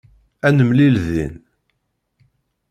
[0.47, 1.33] Ad nemlil din.